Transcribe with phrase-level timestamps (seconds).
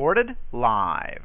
[0.00, 1.20] Recorded live.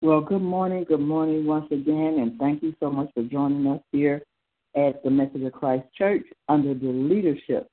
[0.00, 3.80] Well, good morning, good morning once again, and thank you so much for joining us
[3.90, 4.22] here
[4.76, 7.68] at the Message of Christ Church under the leadership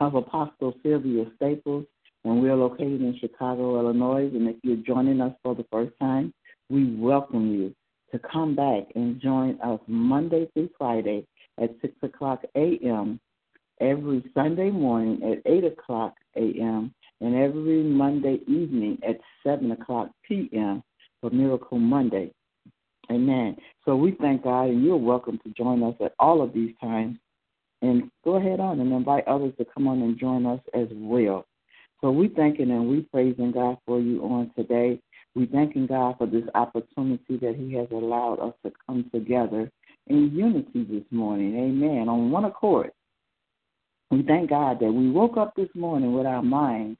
[0.00, 1.84] of Apostle Sylvia Staples,
[2.24, 4.30] and we're located in Chicago, Illinois.
[4.34, 6.32] And if you're joining us for the first time,
[6.70, 7.74] we welcome you
[8.12, 11.26] to come back and join us Monday through Friday
[11.58, 13.20] at 6 o'clock a.m.,
[13.80, 20.82] every Sunday morning at 8 o'clock a.m., and every Monday evening at 7 o'clock p.m
[21.20, 22.32] for Miracle Monday.
[23.10, 23.56] Amen.
[23.84, 27.18] So we thank God, and you're welcome to join us at all of these times.
[27.82, 31.46] And go ahead on and invite others to come on and join us as well.
[32.00, 35.00] So we thanking and we praising God for you on today.
[35.34, 39.70] We thanking God for this opportunity that He has allowed us to come together
[40.08, 41.56] in unity this morning.
[41.56, 42.08] Amen.
[42.08, 42.90] On one accord.
[44.10, 46.98] We thank God that we woke up this morning with our minds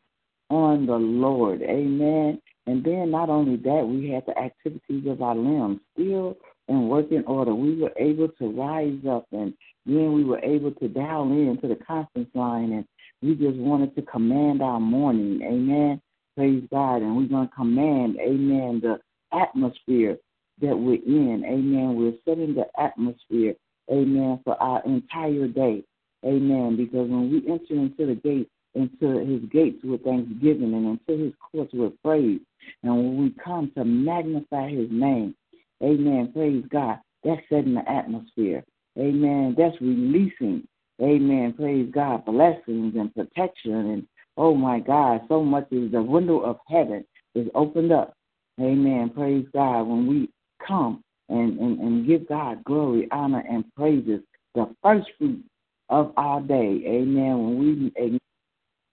[0.50, 1.62] on the Lord.
[1.62, 2.40] Amen.
[2.66, 6.36] And then not only that, we had the activities of our limbs still
[6.68, 7.54] in working order.
[7.54, 11.68] We were able to rise up and then we were able to dial in to
[11.68, 12.84] the conference line and
[13.22, 15.40] we just wanted to command our morning.
[15.42, 16.00] Amen.
[16.36, 17.02] Praise God.
[17.02, 18.98] And we're going to command, amen, the
[19.32, 20.18] atmosphere
[20.60, 21.44] that we're in.
[21.44, 21.96] Amen.
[21.96, 23.54] We're setting the atmosphere,
[23.90, 25.84] amen, for our entire day.
[26.24, 26.76] Amen.
[26.76, 31.32] Because when we enter into the gate, into his gates with thanksgiving and into his
[31.50, 32.40] courts with praise.
[32.82, 35.34] And when we come to magnify his name,
[35.82, 38.64] amen, praise God, that's setting the atmosphere.
[38.98, 39.54] Amen.
[39.56, 40.66] That's releasing,
[41.02, 43.72] amen, praise God, blessings and protection.
[43.72, 44.06] And
[44.36, 48.14] oh my God, so much is the window of heaven is opened up.
[48.60, 49.10] Amen.
[49.10, 49.82] Praise God.
[49.82, 50.30] When we
[50.66, 54.20] come and, and, and give God glory, honor, and praises,
[54.54, 55.42] the first fruit
[55.88, 56.82] of our day.
[56.86, 57.38] Amen.
[57.38, 58.18] When we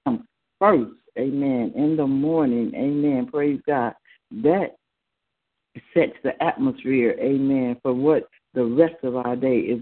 [0.05, 0.27] come
[0.59, 3.93] first, amen, in the morning, amen, praise God,
[4.43, 4.75] that
[5.93, 9.81] sets the atmosphere, amen, for what the rest of our day is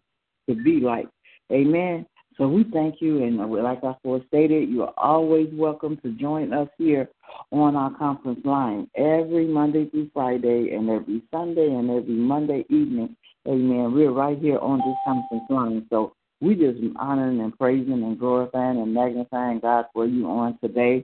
[0.50, 1.08] to be like.
[1.52, 2.06] Amen.
[2.38, 6.53] So we thank you, and like I first stated, you are always welcome to join
[6.53, 7.09] us here
[7.52, 13.16] on our conference line every Monday through Friday, and every Sunday and every Monday evening.
[13.47, 13.94] Amen.
[13.94, 15.88] We're right here on this conference line.
[15.90, 21.03] So we just honoring and praising and glorifying and magnifying God for you on today.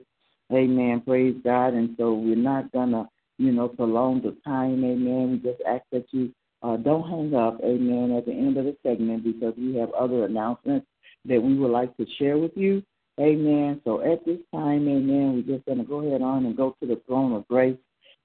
[0.52, 1.02] Amen.
[1.04, 1.74] Praise God.
[1.74, 4.84] And so we're not gonna, you know, prolong the time.
[4.84, 5.32] Amen.
[5.32, 7.60] We just ask that you uh, don't hang up.
[7.62, 8.16] Amen.
[8.16, 10.86] At the end of the segment because we have other announcements
[11.28, 12.82] that we would like to share with you.
[13.20, 13.80] Amen.
[13.84, 15.34] So at this time, Amen.
[15.34, 17.78] We're just gonna go ahead on and go to the throne of grace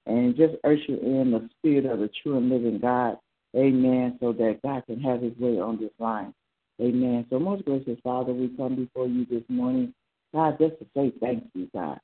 [0.06, 3.18] and just usher in the spirit of the true and living God.
[3.56, 4.18] Amen.
[4.20, 6.34] So that God can have His way on this line.
[6.80, 7.24] Amen.
[7.30, 9.94] So, most gracious Father, we come before you this morning,
[10.32, 12.00] God, just to say thank you, God.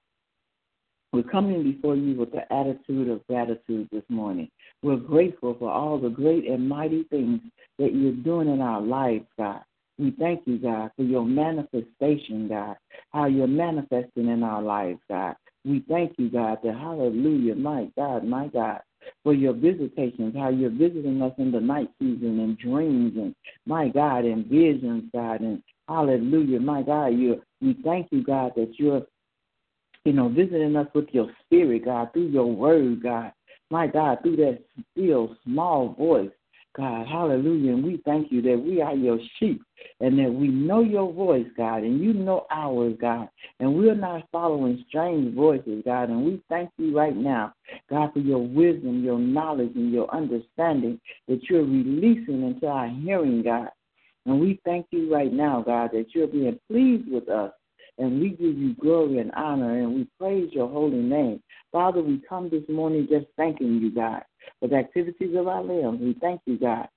[1.12, 4.48] We're coming before you with the attitude of gratitude this morning.
[4.82, 7.40] We're grateful for all the great and mighty things
[7.80, 9.62] that you're doing in our lives, God.
[10.00, 12.76] We thank you, God, for your manifestation, God,
[13.12, 15.36] how you're manifesting in our lives, God.
[15.66, 18.80] We thank you, God, that hallelujah, my God, my God,
[19.22, 23.34] for your visitations, how you're visiting us in the night season and dreams and
[23.66, 28.72] my God and visions, God, and hallelujah, my God, you we thank you, God, that
[28.78, 29.02] you're
[30.06, 33.32] you know, visiting us with your spirit, God, through your word, God.
[33.70, 34.60] My God, through that
[34.92, 36.30] still small voice,
[36.76, 37.06] God.
[37.08, 37.72] Hallelujah.
[37.72, 39.62] And we thank you that we are your sheep
[40.00, 43.28] and that we know your voice, God, and you know ours, God.
[43.58, 46.10] And we're not following strange voices, God.
[46.10, 47.54] And we thank you right now,
[47.88, 53.42] God, for your wisdom, your knowledge, and your understanding that you're releasing into our hearing,
[53.42, 53.70] God.
[54.26, 57.52] And we thank you right now, God, that you're being pleased with us.
[57.98, 61.42] And we give you glory and honor, and we praise your holy name.
[61.72, 64.22] Father, we come this morning just thanking you, God
[64.58, 66.00] for the activities of our limbs.
[66.00, 66.88] We thank you, God,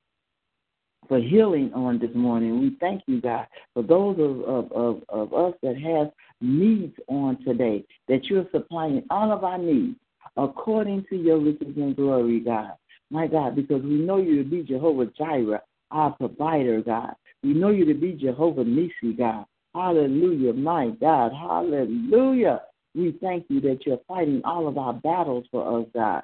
[1.07, 2.59] for healing on this morning.
[2.59, 6.11] We thank you, God, for those of, of, of, of us that have
[6.41, 9.97] needs on today, that you're supplying all of our needs
[10.37, 12.71] according to your riches and glory, God.
[13.11, 15.61] my God, because we know you to be Jehovah Jireh,
[15.91, 17.13] our provider, God.
[17.43, 19.45] We know you to be Jehovah Nissi, God.
[19.75, 21.31] Hallelujah, my God.
[21.33, 22.61] Hallelujah.
[22.95, 26.23] We thank you that you're fighting all of our battles for us, God.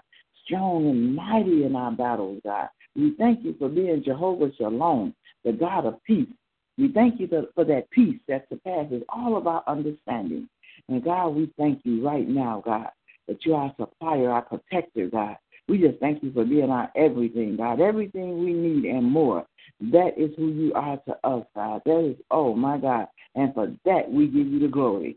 [0.50, 2.70] Strong and mighty in our battles, God.
[2.96, 5.14] We thank you for being Jehovah Shalom,
[5.46, 6.28] the God of peace.
[6.76, 10.50] We thank you for that peace that surpasses all of our understanding.
[10.88, 12.90] And God, we thank you right now, God,
[13.28, 15.38] that you are our supplier, our protector, God.
[15.68, 17.80] We just thank you for being our everything, God.
[17.80, 19.46] Everything we need and more.
[19.80, 21.82] That is who you are to us, God.
[21.86, 23.06] That is, oh my God.
[23.36, 25.16] And for that, we give you the glory.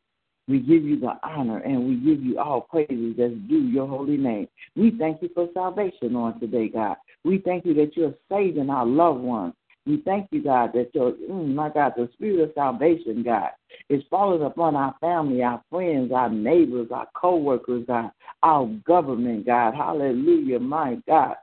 [0.53, 4.19] We give you the honor and we give you all praises that's due your holy
[4.19, 4.49] name.
[4.77, 6.99] We thank you for salvation on today, God.
[7.25, 9.55] We thank you that you're saving our loved ones.
[9.87, 13.49] We thank you, God, that your, mm, my God, the spirit of salvation, God,
[13.89, 18.11] is falling upon our family, our friends, our neighbors, our co-workers, God,
[18.43, 19.75] our government, God.
[19.75, 21.37] Hallelujah, my God.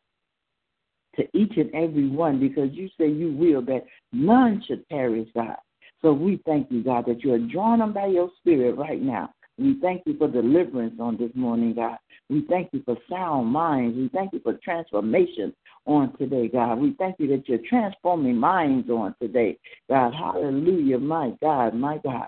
[1.15, 5.57] To each and every one, because you say you will that none should perish, God.
[6.01, 9.33] So we thank you, God, that you are drawing them by your spirit right now.
[9.57, 11.97] We thank you for deliverance on this morning, God.
[12.29, 13.97] We thank you for sound minds.
[13.97, 15.53] We thank you for transformation
[15.85, 16.79] on today, God.
[16.79, 19.57] We thank you that you're transforming minds on today,
[19.89, 20.13] God.
[20.13, 22.27] Hallelujah, my God, my God.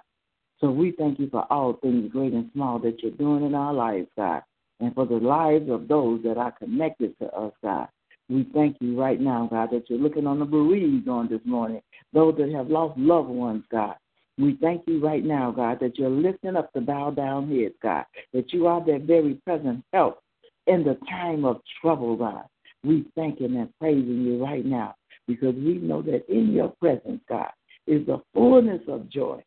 [0.59, 3.73] So we thank you for all things great and small that you're doing in our
[3.73, 4.41] lives, God,
[4.79, 7.87] and for the lives of those that are connected to us, God.
[8.31, 11.81] We thank you right now, God, that you're looking on the bereaved on this morning,
[12.13, 13.95] those that have lost loved ones, God.
[14.37, 18.05] We thank you right now, God, that you're lifting up the bow down heads, God,
[18.31, 20.21] that you are their very present help
[20.67, 22.45] in the time of trouble, God.
[22.85, 24.95] We thanking and praising you right now
[25.27, 27.51] because we know that in your presence, God,
[27.85, 29.43] is the fullness of joy.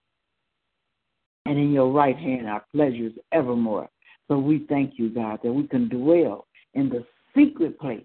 [1.46, 3.88] And in your right hand are pleasures evermore.
[4.28, 8.04] So we thank you, God, that we can dwell in the secret place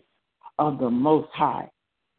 [0.59, 1.69] of the Most High.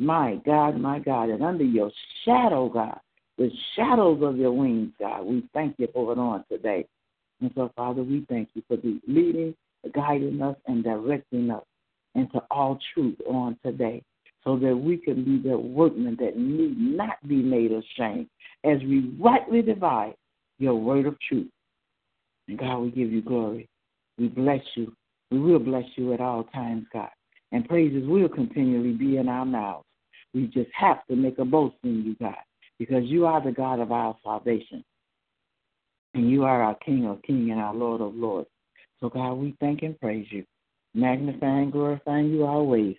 [0.01, 1.91] My God, my God, and under your
[2.25, 2.99] shadow, God,
[3.37, 6.87] the shadows of your wings, God, we thank you for it on today.
[7.41, 9.55] And so, Father, we thank you for the leading,
[9.95, 11.63] guiding us, and directing us
[12.15, 14.03] into all truth on today
[14.43, 18.27] so that we can be the workmen that need not be made ashamed
[18.65, 20.15] as we rightly divide
[20.59, 21.51] your word of truth.
[22.49, 23.69] And God, we give you glory.
[24.19, 24.95] We bless you.
[25.31, 27.11] We will bless you at all times, God.
[27.53, 29.87] And praises will continually be in our mouths.
[30.35, 32.37] We just have to make a boast in you, God,
[32.79, 34.85] because you are the God of our salvation.
[36.15, 38.49] And you are our King of kings and our Lord of lords.
[39.01, 40.45] So, God, we thank and praise you
[40.95, 42.97] magnifying, glorifying you always.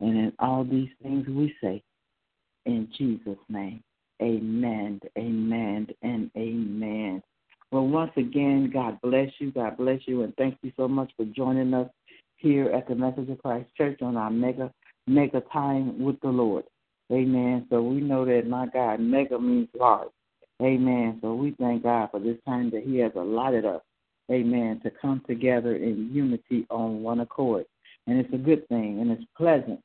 [0.00, 1.82] And in all these things we say,
[2.66, 3.82] in Jesus' name,
[4.22, 7.22] amen, amen, and amen.
[7.70, 9.50] Well, once again, God bless you.
[9.50, 10.22] God bless you.
[10.22, 11.88] And thank you so much for joining us
[12.44, 14.72] here at the Message of Christ Church on our mega,
[15.06, 16.64] mega time with the Lord.
[17.10, 17.66] Amen.
[17.70, 20.10] So we know that, my God, mega means large.
[20.62, 21.18] Amen.
[21.22, 23.80] So we thank God for this time that He has allotted us
[24.30, 27.64] amen, to come together in unity on one accord.
[28.06, 29.80] And it's a good thing and it's pleasant,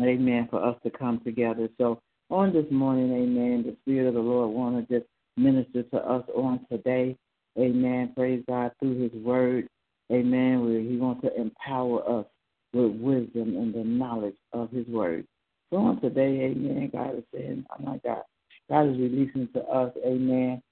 [0.00, 1.68] amen, for us to come together.
[1.78, 2.00] So
[2.30, 6.24] on this morning, amen, the Spirit of the Lord wants to just minister to us
[6.34, 7.16] on today.
[7.58, 8.12] Amen.
[8.14, 9.68] Praise God through his word.
[10.10, 10.64] Amen.
[10.64, 12.26] Where he wants to empower us
[12.72, 15.26] with wisdom and the knowledge of his word.
[15.70, 18.22] So on today, amen, God is saying, oh my God,
[18.70, 20.62] God is releasing to us, amen,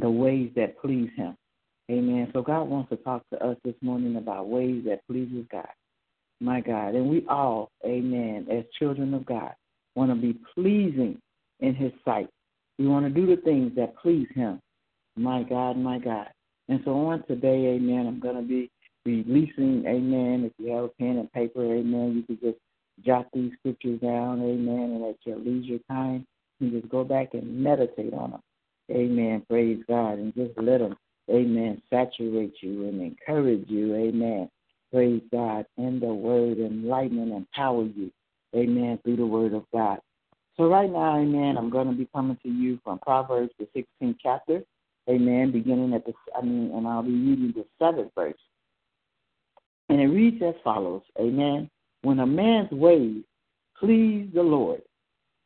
[0.00, 1.36] the ways that please him.
[1.90, 2.28] Amen.
[2.32, 5.68] So God wants to talk to us this morning about ways that pleases God.
[6.40, 6.94] My God.
[6.94, 9.52] And we all, amen, as children of God,
[9.94, 11.18] want to be pleasing
[11.60, 12.28] in his sight.
[12.78, 14.60] We want to do the things that please him.
[15.16, 16.28] My God, my God.
[16.68, 18.70] And so on today, amen, I'm going to be
[19.04, 22.58] releasing, amen, if you have a pen and paper, amen, you can just
[23.04, 26.26] jot these scriptures down, amen, and at your leisure time,
[26.58, 28.40] you just go back and meditate on them.
[28.90, 29.42] Amen.
[29.48, 30.18] Praise God.
[30.18, 30.96] And just let them
[31.30, 34.50] amen, saturate you and encourage you, amen.
[34.92, 38.10] Praise God And the word, enlighten and empower you,
[38.54, 39.98] amen, through the word of God.
[40.56, 44.16] So right now, amen, I'm going to be coming to you from Proverbs, the 16th
[44.22, 44.62] chapter,
[45.08, 48.34] amen, beginning at the, I mean, and I'll be reading the seventh verse.
[49.88, 51.70] And it reads as follows, amen.
[52.02, 53.22] When a man's ways
[53.78, 54.82] please the Lord,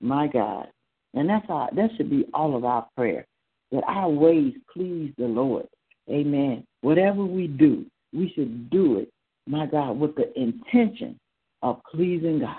[0.01, 0.69] my God,
[1.15, 3.27] and that's our, that should be all of our prayer
[3.73, 5.67] that our ways please the Lord.
[6.09, 6.65] Amen.
[6.81, 9.11] Whatever we do, we should do it,
[9.47, 11.19] my God, with the intention
[11.63, 12.57] of pleasing God.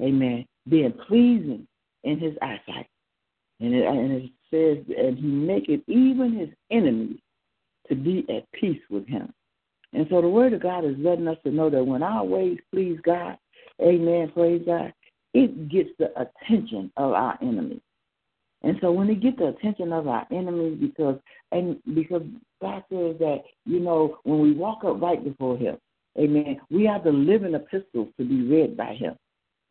[0.00, 0.44] Amen.
[0.68, 1.66] Being pleasing
[2.04, 2.86] in his eyesight.
[3.60, 7.18] And it, and it says, and he maketh even his enemies
[7.88, 9.32] to be at peace with him.
[9.92, 12.58] And so the word of God is letting us to know that when our ways
[12.72, 13.36] please God,
[13.80, 14.92] amen, praise God,
[15.34, 17.80] it gets the attention of our enemies.
[18.62, 21.18] And so when they get the attention of our enemies, because
[21.50, 22.22] and because
[22.60, 25.78] God says that, you know, when we walk up right before him,
[26.18, 29.16] amen, we are the living epistles to be read by him.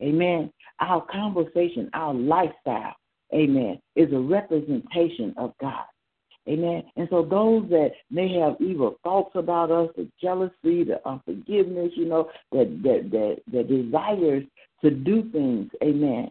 [0.02, 0.50] Amen.
[0.80, 2.96] Our conversation, our lifestyle,
[3.34, 5.84] amen, is a representation of God.
[6.48, 6.82] Amen.
[6.96, 12.06] And so those that may have evil thoughts about us, the jealousy, the unforgiveness, you
[12.06, 14.44] know, that that that, that desires
[14.82, 16.30] to do things, amen,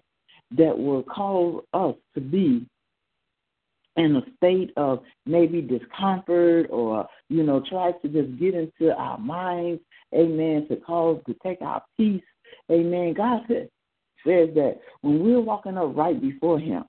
[0.58, 2.66] that will cause us to be
[3.96, 9.18] in a state of maybe discomfort or, you know, tries to just get into our
[9.18, 9.82] minds,
[10.16, 12.24] amen, to cause to take our peace.
[12.72, 13.14] Amen.
[13.14, 13.68] God says,
[14.26, 16.84] says that when we're walking upright before him,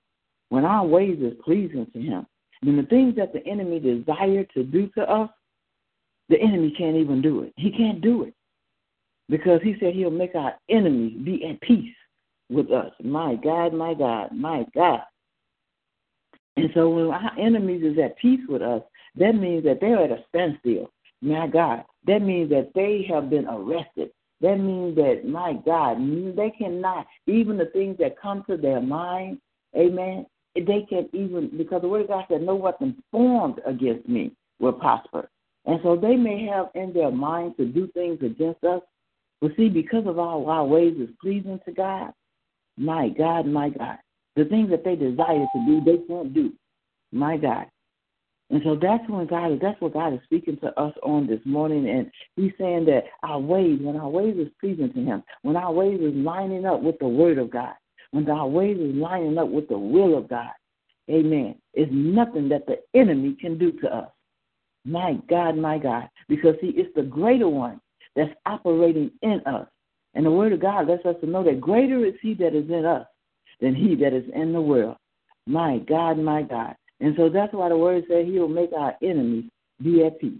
[0.49, 2.25] when our ways is pleasing to him,
[2.61, 5.29] then the things that the enemy desire to do to us,
[6.29, 7.53] the enemy can't even do it.
[7.57, 8.33] He can't do it.
[9.29, 11.95] Because he said he'll make our enemies be at peace
[12.49, 12.91] with us.
[13.03, 15.01] My God, my God, my God.
[16.57, 18.81] And so when our enemies is at peace with us,
[19.15, 20.91] that means that they're at a standstill.
[21.21, 21.83] My God.
[22.07, 24.11] That means that they have been arrested.
[24.41, 25.97] That means that, my God,
[26.35, 29.39] they cannot, even the things that come to their mind,
[29.77, 34.31] amen, they can even, because the word of God said, no weapon formed against me
[34.59, 35.29] will prosper.
[35.65, 38.81] And so they may have in their mind to do things against us.
[39.41, 42.11] But see, because of our, our ways is pleasing to God,
[42.77, 43.97] my God, my God,
[44.35, 46.53] the things that they desire to do, they can't do.
[47.11, 47.65] My God.
[48.51, 51.89] And so that's when God that's what God is speaking to us on this morning.
[51.89, 55.71] And He's saying that our ways, when our ways is pleasing to Him, when our
[55.71, 57.73] ways is lining up with the Word of God,
[58.11, 60.51] when our ways is lining up with the will of God,
[61.09, 61.55] Amen.
[61.73, 64.09] Is nothing that the enemy can do to us.
[64.85, 66.09] My God, my God.
[66.27, 67.79] Because He is the greater one
[68.15, 69.67] that's operating in us.
[70.13, 72.69] And the Word of God lets us to know that greater is He that is
[72.69, 73.07] in us
[73.59, 74.97] than He that is in the world.
[75.47, 76.75] My God, my God.
[77.01, 79.45] And so that's why the word says he will make our enemies
[79.83, 80.39] be at peace.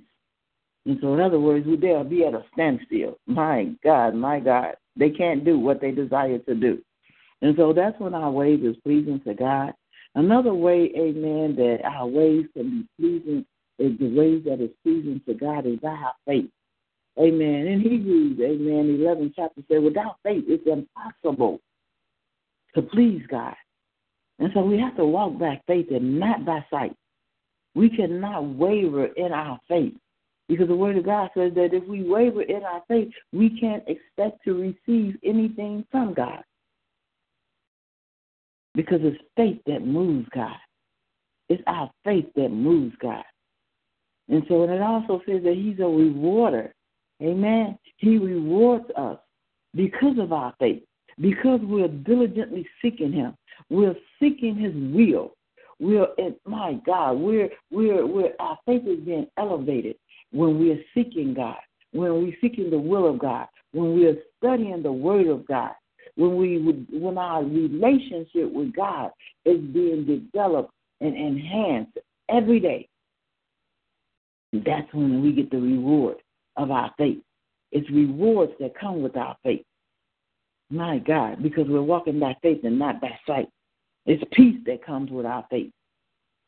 [0.85, 3.17] And so, in other words, they'll be at a standstill.
[3.27, 4.75] My God, my God.
[4.95, 6.81] They can't do what they desire to do.
[7.41, 9.73] And so that's when our ways is pleasing to God.
[10.15, 13.45] Another way, amen, that our ways can be pleasing
[13.79, 16.49] is the ways that is pleasing to God is by our faith.
[17.19, 17.67] Amen.
[17.67, 21.59] In Hebrews, amen, 11 chapter says, without faith, it's impossible
[22.75, 23.55] to please God.
[24.41, 26.95] And so we have to walk by faith and not by sight.
[27.75, 29.93] We cannot waver in our faith
[30.49, 33.83] because the Word of God says that if we waver in our faith, we can't
[33.87, 36.41] expect to receive anything from God.
[38.73, 40.57] Because it's faith that moves God.
[41.47, 43.23] It's our faith that moves God.
[44.27, 46.73] And so and it also says that He's a rewarder.
[47.21, 47.77] Amen.
[47.97, 49.19] He rewards us
[49.75, 50.81] because of our faith,
[51.21, 53.35] because we're diligently seeking Him.
[53.69, 55.33] We're seeking His will.
[55.79, 56.07] We're,
[56.45, 59.95] my God, we're, we're, we're, our faith is being elevated
[60.31, 61.57] when we're seeking God,
[61.91, 65.71] when we're seeking the will of God, when we're studying the Word of God,
[66.15, 66.57] when we
[66.91, 69.11] when our relationship with God
[69.45, 71.97] is being developed and enhanced
[72.29, 72.87] every day.
[74.53, 76.17] That's when we get the reward
[76.57, 77.19] of our faith.
[77.71, 79.65] It's rewards that come with our faith.
[80.71, 83.49] My God, because we're walking by faith and not by sight.
[84.05, 85.71] It's peace that comes with our faith.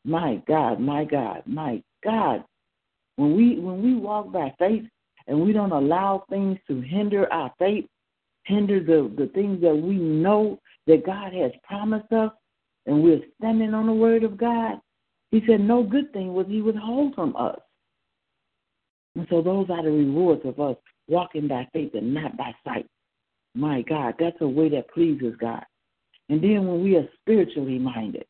[0.05, 2.43] My God, my God, my God.
[3.17, 4.83] When we when we walk by faith
[5.27, 7.85] and we don't allow things to hinder our faith,
[8.45, 12.31] hinder the, the things that we know that God has promised us,
[12.85, 14.79] and we're standing on the word of God,
[15.31, 17.59] he said no good thing will he withhold from us.
[19.15, 20.77] And so those are the rewards of us
[21.07, 22.87] walking by faith and not by sight.
[23.55, 25.63] My God, that's a way that pleases God.
[26.29, 28.25] And then when we are spiritually minded,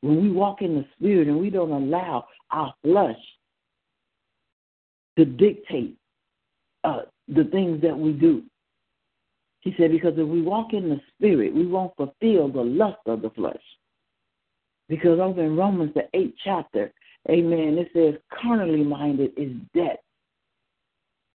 [0.00, 3.16] when we walk in the spirit and we don't allow our flesh
[5.16, 5.96] to dictate
[6.84, 8.42] uh, the things that we do.
[9.60, 13.22] He said, because if we walk in the spirit, we won't fulfill the lust of
[13.22, 13.62] the flesh.
[14.88, 16.92] Because over in Romans, the eighth chapter,
[17.30, 19.96] amen, it says, carnally minded is death,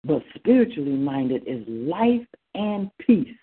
[0.03, 2.25] but spiritually minded is life
[2.55, 3.35] and peace.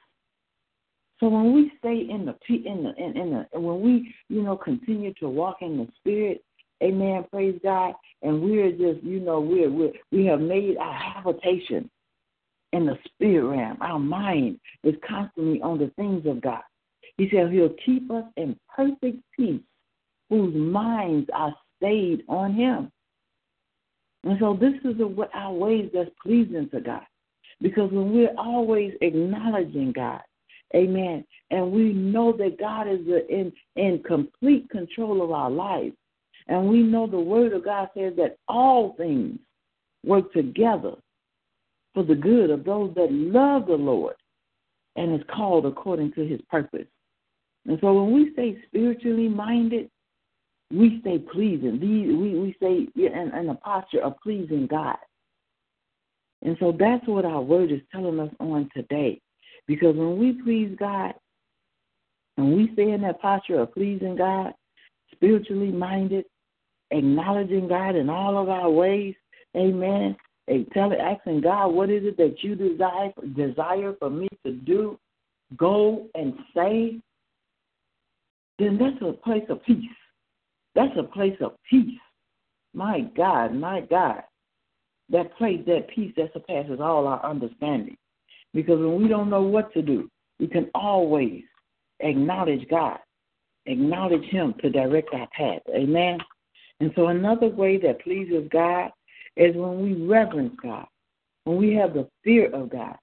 [1.21, 4.57] So when we stay in the in the in, in the when we you know
[4.57, 6.42] continue to walk in the spirit,
[6.83, 7.25] Amen.
[7.31, 7.95] Praise God.
[8.23, 11.88] And we're just you know we're we we have made our habitation
[12.73, 13.78] in the spirit realm.
[13.81, 16.62] Our mind is constantly on the things of God.
[17.19, 19.61] He said He'll keep us in perfect peace,
[20.28, 22.90] whose minds are stayed on Him.
[24.25, 27.02] And so this is a, our ways that's pleasing to God.
[27.62, 30.21] Because when we're always acknowledging God,
[30.75, 35.92] amen, and we know that God is in, in complete control of our life,
[36.49, 39.38] and we know the Word of God says that all things
[40.04, 40.95] work together
[41.95, 44.16] for the good of those that love the Lord
[44.97, 46.87] and is called according to his purpose.
[47.66, 49.88] And so when we say spiritually minded,
[50.73, 51.78] we stay pleasing.
[51.81, 54.97] We, we say in, in a posture of pleasing God.
[56.42, 59.20] And so that's what our word is telling us on today.
[59.66, 61.14] Because when we please God
[62.37, 64.52] and we stay in that posture of pleasing God,
[65.12, 66.25] spiritually minded,
[66.90, 69.14] acknowledging God in all of our ways,
[69.56, 74.52] amen, Hey, tell asking God, what is it that you desire desire for me to
[74.52, 74.99] do,
[75.56, 76.99] go and say?
[78.58, 79.88] Then that's a place of peace.
[80.75, 81.99] That's a place of peace.
[82.75, 84.22] My God, my God.
[85.12, 87.97] That place, that peace that surpasses all our understanding.
[88.54, 91.42] Because when we don't know what to do, we can always
[92.00, 92.99] acknowledge God,
[93.66, 95.61] acknowledge Him to direct our path.
[95.75, 96.19] Amen.
[96.81, 98.90] And so another way that pleases God
[99.37, 100.87] is when we reverence God,
[101.45, 102.97] when we have the fear of God.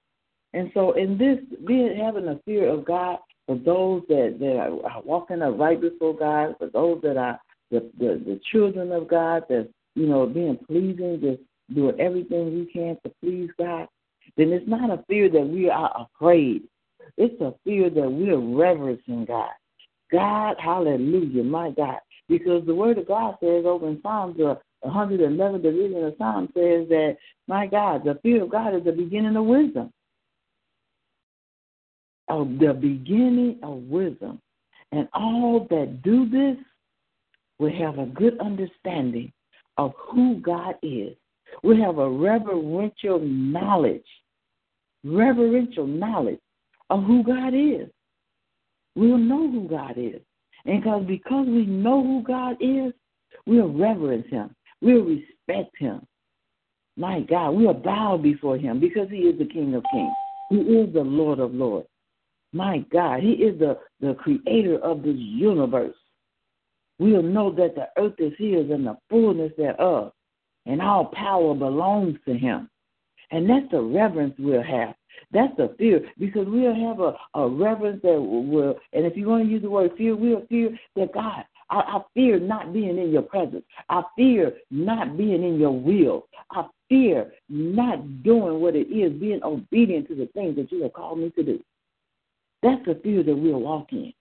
[0.52, 5.02] And so, in this, being having a fear of God for those that, that are
[5.02, 7.40] walking up right before God, for those that are
[7.70, 11.40] the, the, the children of God, that, you know, being pleasing, just
[11.74, 13.88] doing everything we can to please God,
[14.36, 16.62] then it's not a fear that we are afraid.
[17.16, 19.50] It's a fear that we're reverencing God.
[20.12, 21.98] God, hallelujah, my God.
[22.28, 26.88] Because the word of God says over in Psalms, uh, 111 division of Psalm says
[26.88, 29.92] that, my God, the fear of God is the beginning of wisdom.
[32.28, 34.40] Of the beginning of wisdom.
[34.92, 36.56] And all that do this
[37.58, 39.32] will have a good understanding
[39.76, 41.16] of who God is.
[41.62, 44.06] We have a reverential knowledge,
[45.04, 46.40] reverential knowledge
[46.88, 47.88] of who God is.
[48.96, 50.20] We'll know who God is.
[50.66, 52.92] And because because we know who God is,
[53.46, 54.54] we'll reverence him.
[54.80, 56.06] We'll respect him.
[56.96, 60.12] My God, we'll bow before him because he is the King of Kings.
[60.50, 61.88] He is the Lord of Lords.
[62.52, 65.94] My God, he is the, the creator of this universe.
[66.98, 70.12] We'll know that the earth is his and the fullness thereof,
[70.66, 72.68] and all power belongs to him.
[73.30, 74.94] And that's the reverence we'll have.
[75.32, 79.44] That's the fear because we'll have a, a reverence that will, and if you want
[79.44, 83.10] to use the word fear, we'll fear that God, I, I fear not being in
[83.10, 83.64] your presence.
[83.88, 86.26] I fear not being in your will.
[86.50, 90.92] I fear not doing what it is, being obedient to the things that you have
[90.92, 91.62] called me to do.
[92.62, 94.12] That's the fear that we'll walk in.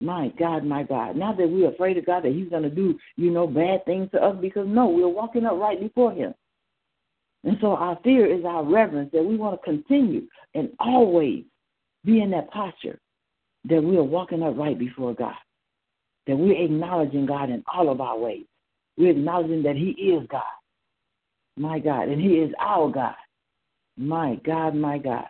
[0.00, 1.16] My God, my God.
[1.16, 4.10] Not that we're afraid of God that He's going to do, you know, bad things
[4.12, 6.34] to us, because no, we're walking up right before Him.
[7.44, 10.22] And so our fear is our reverence that we want to continue
[10.54, 11.44] and always
[12.04, 12.98] be in that posture
[13.64, 15.34] that we are walking up right before God
[16.26, 18.44] that we're acknowledging God in all of our ways.
[18.96, 20.42] We're acknowledging that He is God.
[21.56, 22.08] My God.
[22.08, 23.16] And He is our God.
[23.96, 25.26] My God, my God.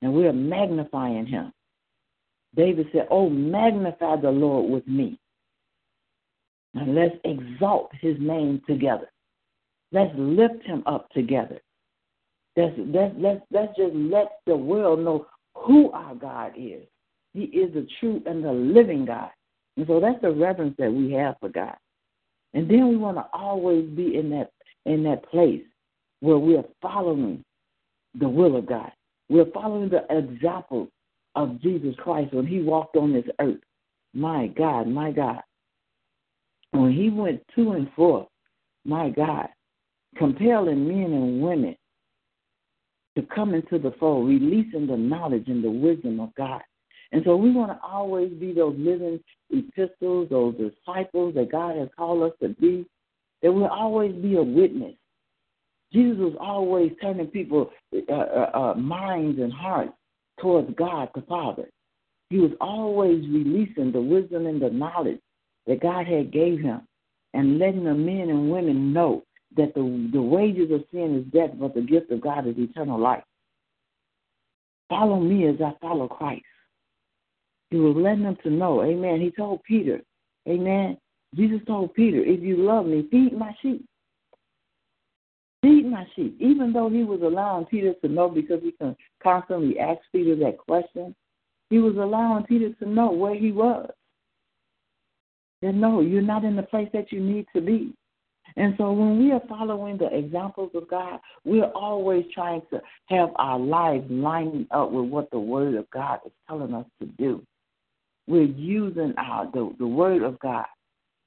[0.00, 1.52] And we're magnifying Him.
[2.54, 5.18] David said, Oh, magnify the Lord with me.
[6.74, 9.10] And let's exalt His name together.
[9.92, 11.60] Let's lift Him up together.
[12.56, 16.82] Let's, let's, let's, let's just let the world know who our God is.
[17.34, 19.30] He is the true and the living God.
[19.76, 21.76] And so that's the reverence that we have for God.
[22.54, 24.50] And then we want to always be in that
[24.86, 25.62] in that place
[26.20, 27.44] where we are following
[28.18, 28.90] the will of God.
[29.28, 30.88] We're following the example
[31.34, 33.60] of Jesus Christ when he walked on this earth.
[34.14, 35.40] My God, my God.
[36.72, 38.26] When he went to and forth,
[38.84, 39.48] my God,
[40.16, 41.76] compelling men and women
[43.16, 46.62] to come into the fold, releasing the knowledge and the wisdom of God.
[47.10, 49.18] And so we want to always be those living
[49.50, 52.86] epistles, those disciples that God has called us to be,
[53.42, 54.94] that we'll always be a witness.
[55.92, 59.92] Jesus was always turning people uh, uh, uh, minds and hearts
[60.40, 61.68] towards God the Father.
[62.30, 65.20] He was always releasing the wisdom and the knowledge
[65.66, 66.82] that God had gave him
[67.34, 69.22] and letting the men and women know
[69.56, 72.98] that the, the wages of sin is death, but the gift of God is eternal
[72.98, 73.24] life.
[74.88, 76.44] Follow me as I follow Christ.
[77.70, 79.20] He was letting them to know, amen.
[79.20, 80.00] He told Peter,
[80.48, 80.96] amen.
[81.34, 83.84] Jesus told Peter, if you love me, feed my sheep.
[85.68, 86.34] Feed my sheep.
[86.40, 90.56] Even though he was allowing Peter to know because he can constantly ask Peter that
[90.56, 91.14] question,
[91.68, 93.90] he was allowing Peter to know where he was.
[95.60, 97.92] That no, you're not in the place that you need to be.
[98.56, 103.28] And so when we are following the examples of God, we're always trying to have
[103.36, 107.42] our lives lining up with what the Word of God is telling us to do.
[108.26, 110.64] We're using our the, the Word of God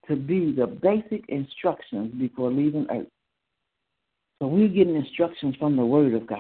[0.08, 3.06] to be the basic instructions before leaving earth.
[4.42, 6.40] So we're getting instructions from the Word of God.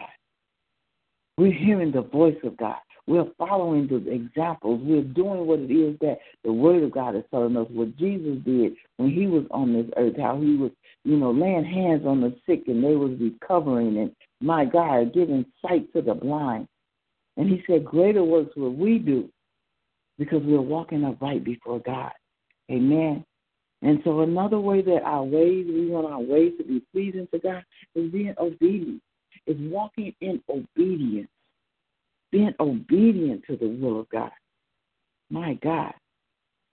[1.37, 2.77] We're hearing the voice of God.
[3.05, 4.81] We're following the examples.
[4.83, 7.67] We're doing what it is that the Word of God is telling us.
[7.69, 10.71] What Jesus did when He was on this earth, how He was,
[11.03, 15.45] you know, laying hands on the sick and they was recovering, and my God, giving
[15.61, 16.67] sight to the blind.
[17.37, 19.29] And He said, "Greater works will we do,
[20.17, 22.13] because we're walking upright before God."
[22.71, 23.23] Amen.
[23.81, 27.39] And so another way that our ways, we want our ways to be pleasing to
[27.39, 27.63] God,
[27.95, 29.01] is being obedient.
[29.47, 31.29] Is walking in obedience
[32.31, 34.31] being obedient to the will of God.
[35.29, 35.93] My God.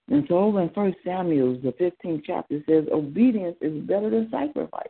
[0.09, 4.87] And so in First Samuel, the 15th chapter says, obedience is better than sacrifice.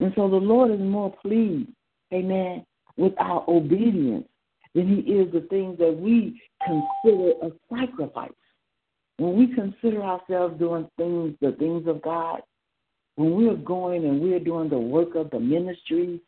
[0.00, 1.70] And so the Lord is more pleased,
[2.12, 2.64] amen,
[2.96, 4.26] with our obedience
[4.74, 8.30] than he is the things that we consider a sacrifice.
[9.18, 12.40] When we consider ourselves doing things, the things of God,
[13.16, 16.20] when we are going and we are doing the work of the ministry,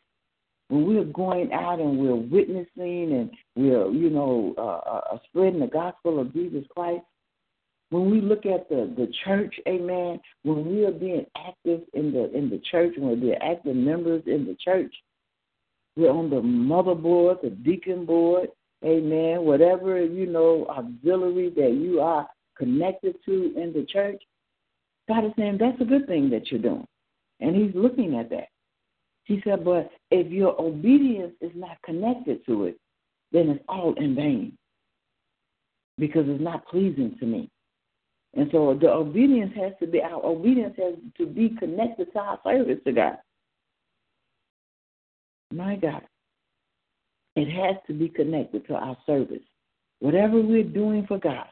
[0.69, 5.59] when we're going out and we're witnessing and we're, you know, uh, uh, uh, spreading
[5.59, 7.03] the gospel of Jesus Christ,
[7.89, 12.29] when we look at the, the church, amen, when we are being active in the
[12.35, 14.93] in the church, when we're active members in the church,
[15.95, 18.49] we're on the mother board, the deacon board,
[18.83, 24.21] amen, whatever, you know, auxiliary that you are connected to in the church,
[25.07, 26.87] God is saying that's a good thing that you're doing.
[27.39, 28.47] And He's looking at that.
[29.23, 32.79] He said, but if your obedience is not connected to it,
[33.31, 34.57] then it's all in vain
[35.97, 37.49] because it's not pleasing to me.
[38.35, 42.39] And so the obedience has to be, our obedience has to be connected to our
[42.43, 43.17] service to God.
[45.51, 46.03] My God.
[47.35, 49.43] It has to be connected to our service.
[49.99, 51.47] Whatever we're doing for God,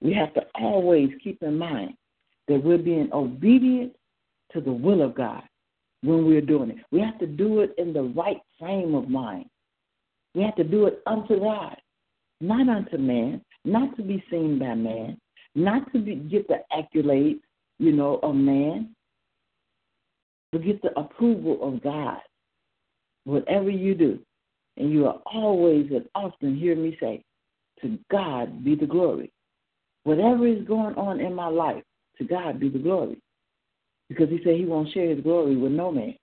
[0.00, 1.94] we have to always keep in mind
[2.46, 3.94] that we're being obedient
[4.52, 5.42] to the will of God
[6.02, 6.76] when we're doing it.
[6.90, 9.46] We have to do it in the right frame of mind.
[10.34, 11.76] We have to do it unto God,
[12.40, 15.18] not unto man, not to be seen by man,
[15.54, 17.40] not to be, get the accolades,
[17.78, 18.94] you know, of man,
[20.52, 22.18] but get the approval of God.
[23.24, 24.18] Whatever you do,
[24.76, 27.22] and you are always and often hear me say,
[27.82, 29.32] to God be the glory.
[30.08, 31.82] Whatever is going on in my life,
[32.16, 33.20] to God be the glory
[34.08, 36.14] because he said he won't share his glory with no man.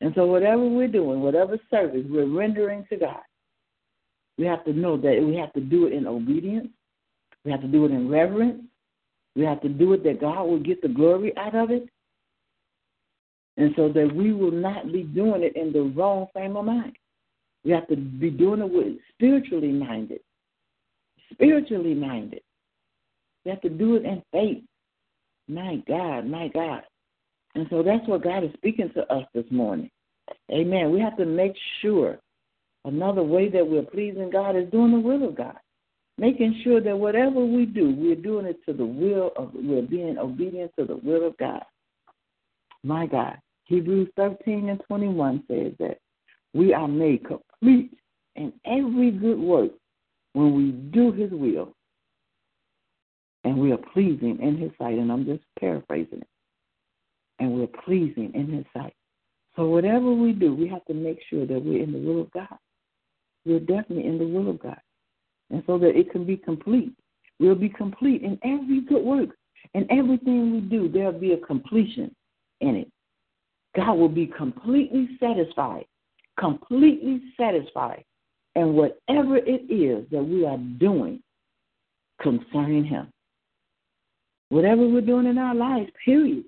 [0.00, 3.22] And so, whatever we're doing, whatever service we're rendering to God,
[4.38, 6.68] we have to know that we have to do it in obedience.
[7.44, 8.62] We have to do it in reverence.
[9.34, 11.88] We have to do it that God will get the glory out of it.
[13.56, 16.96] And so that we will not be doing it in the wrong frame of mind.
[17.64, 20.20] We have to be doing it with spiritually minded.
[21.32, 22.43] Spiritually minded.
[23.44, 24.62] We have to do it in faith.
[25.48, 26.82] My God, my God.
[27.54, 29.90] And so that's what God is speaking to us this morning.
[30.50, 30.90] Amen.
[30.90, 32.18] We have to make sure
[32.84, 35.56] another way that we're pleasing God is doing the will of God.
[36.16, 40.16] Making sure that whatever we do, we're doing it to the will of, we're being
[40.16, 41.62] obedient to the will of God.
[42.82, 43.36] My God.
[43.64, 45.98] Hebrews 13 and 21 says that
[46.52, 47.92] we are made complete
[48.36, 49.70] in every good work
[50.34, 51.74] when we do His will
[53.44, 54.98] and we are pleasing in His sight.
[54.98, 56.28] And I'm just paraphrasing it
[57.38, 58.94] and we're pleasing in His sight.
[59.56, 62.30] So whatever we do, we have to make sure that we're in the will of
[62.32, 62.58] God.
[63.44, 64.80] We're definitely in the will of God.
[65.50, 66.92] And so that it can be complete.
[67.38, 69.30] We'll be complete in every good work.
[69.74, 72.14] And everything we do, there'll be a completion
[72.60, 72.90] in it.
[73.76, 75.84] God will be completely satisfied,
[76.38, 78.04] completely satisfied
[78.54, 81.20] in whatever it is that we are doing
[82.20, 83.08] concerning Him.
[84.54, 86.44] Whatever we're doing in our lives, period.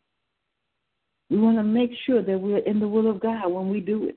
[1.28, 4.04] We want to make sure that we're in the will of God when we do
[4.04, 4.16] it.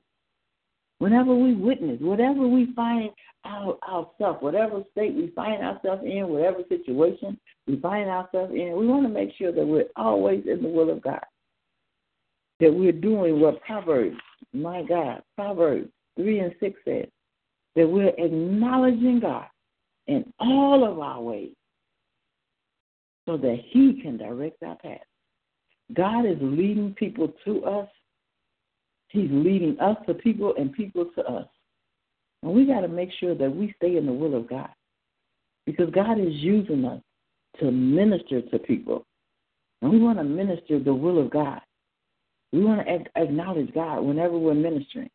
[1.00, 3.10] Whenever we witness, whatever we find
[3.44, 8.86] our, ourselves, whatever state we find ourselves in, whatever situation we find ourselves in, we
[8.86, 11.26] want to make sure that we're always in the will of God.
[12.60, 14.16] That we're doing what Proverbs,
[14.52, 17.06] my God, Proverbs 3 and 6 says,
[17.74, 19.46] that we're acknowledging God
[20.06, 21.54] in all of our ways
[23.26, 25.00] so that He can direct our path.
[25.94, 27.88] God is leading people to us.
[29.08, 31.46] He's leading us to people and people to us.
[32.42, 34.70] And we got to make sure that we stay in the will of God
[35.66, 37.02] because God is using us
[37.58, 39.04] to minister to people.
[39.82, 41.60] And we want to minister the will of God.
[42.52, 45.10] We want to acknowledge God whenever we're ministering.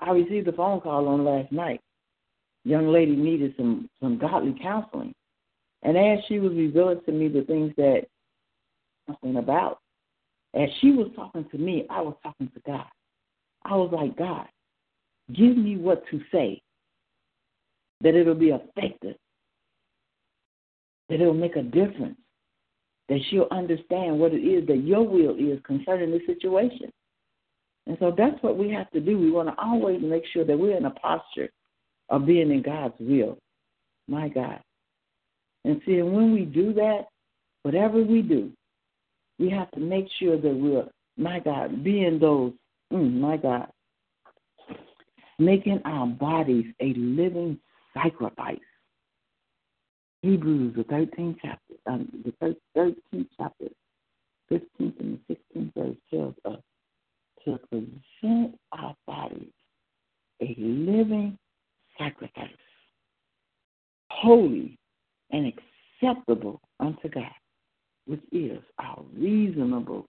[0.00, 1.80] I received a phone call on last night.
[2.64, 5.14] Young lady needed some some godly counseling,
[5.84, 8.06] and as she was revealing to me the things that
[9.06, 9.78] something about,
[10.54, 12.86] as she was talking to me, I was talking to God.
[13.64, 14.46] I was like, God,
[15.34, 16.60] give me what to say
[18.00, 19.16] that it'll be effective,
[21.08, 22.18] that it'll make a difference,
[23.08, 26.90] that she'll understand what it is that your will is concerning the situation.
[27.86, 29.18] And so that's what we have to do.
[29.18, 31.50] We want to always make sure that we're in a posture
[32.08, 33.38] of being in God's will.
[34.08, 34.60] My God.
[35.64, 37.06] And see, and when we do that,
[37.62, 38.52] whatever we do,
[39.38, 42.52] we have to make sure that we're, my God, being those,
[42.92, 43.68] mm, my God,
[45.38, 47.58] making our bodies a living
[47.94, 48.58] sacrifice.
[50.22, 53.68] Hebrews, the 13th chapter, um, the 13th chapter,
[54.50, 56.60] 15th and the 16th verse tells us
[57.44, 59.52] to present our bodies
[60.40, 61.38] a living
[61.98, 62.48] sacrifice,
[64.10, 64.78] holy
[65.34, 65.52] and
[66.00, 67.24] acceptable unto God,
[68.06, 70.06] which is our reasonable,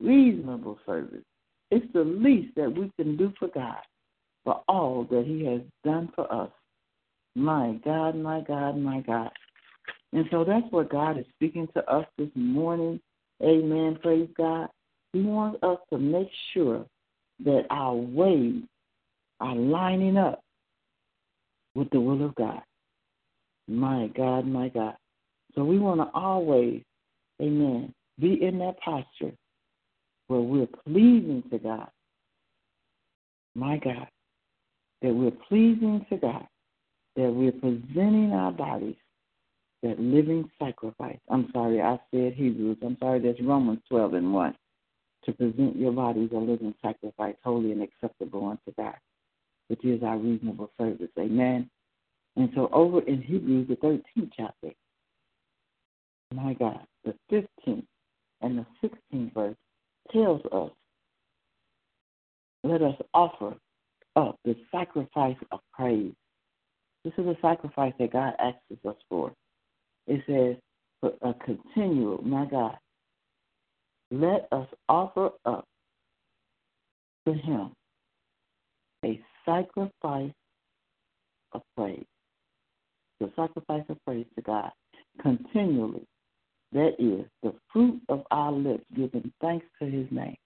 [0.00, 1.22] reasonable service.
[1.70, 3.80] It's the least that we can do for God
[4.44, 6.50] for all that He has done for us.
[7.34, 9.30] My God, my God, my God.
[10.14, 12.98] And so that's what God is speaking to us this morning.
[13.42, 13.98] Amen.
[14.02, 14.68] Praise God.
[15.12, 16.86] He wants us to make sure
[17.44, 18.62] that our ways
[19.40, 20.42] are lining up
[21.74, 22.62] with the will of God.
[23.68, 24.96] My God, my God.
[25.54, 26.82] So we want to always,
[27.40, 29.32] amen, be in that posture
[30.28, 31.88] where we're pleasing to God.
[33.54, 34.08] My God.
[35.02, 36.46] That we're pleasing to God.
[37.16, 38.96] That we're presenting our bodies
[39.82, 41.18] that living sacrifice.
[41.28, 42.78] I'm sorry, I said Hebrews.
[42.84, 44.54] I'm sorry, that's Romans 12 and 1
[45.24, 48.94] to present your bodies a living sacrifice, holy and acceptable unto God,
[49.68, 51.10] which is our reasonable service.
[51.18, 51.68] Amen.
[52.36, 54.70] And so over in Hebrews, the 13th chapter,
[56.32, 57.84] my God, the 15th
[58.40, 58.66] and the
[59.12, 59.56] 16th verse
[60.12, 60.70] tells us,
[62.64, 63.54] let us offer
[64.16, 66.12] up the sacrifice of praise.
[67.04, 69.32] This is a sacrifice that God asks us for.
[70.06, 70.56] It says,
[71.00, 72.76] for a continual, my God,
[74.10, 75.64] let us offer up
[77.26, 77.72] to him
[79.04, 80.32] a sacrifice
[81.52, 82.04] of praise.
[83.22, 84.72] The sacrifice of praise to God
[85.20, 86.04] continually.
[86.72, 90.36] That is the fruit of our lips, giving thanks to his name.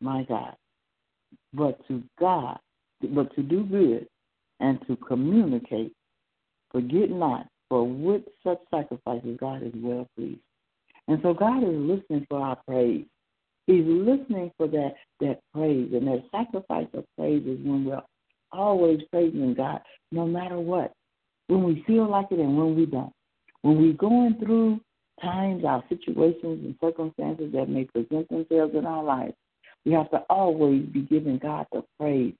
[0.00, 0.56] My God.
[1.54, 2.58] But to God,
[3.10, 4.08] but to do good
[4.58, 5.92] and to communicate,
[6.72, 10.40] forget not, for with such sacrifices God is well pleased.
[11.06, 13.04] And so God is listening for our praise.
[13.68, 18.02] He's listening for that that praise and that sacrifice of praise is when we're
[18.50, 20.92] always praising God, no matter what.
[21.48, 23.12] When we feel like it and when we don't.
[23.62, 24.80] When we're going through
[25.22, 29.34] times, our situations and circumstances that may present themselves in our life,
[29.84, 32.34] we have to always be giving God the praise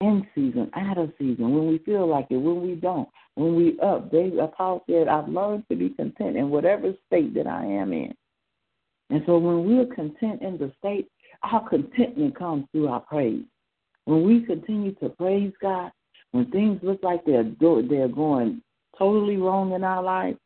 [0.00, 3.78] in season, out of season, when we feel like it, when we don't, when we
[3.80, 4.10] up.
[4.10, 7.92] David uh, Paul said, I've learned to be content in whatever state that I am
[7.92, 8.14] in.
[9.10, 11.08] And so when we're content in the state,
[11.42, 13.44] our contentment comes through our praise.
[14.04, 15.92] When we continue to praise God,
[16.32, 18.62] when things look like they're they're going
[18.98, 20.36] totally wrong in our life,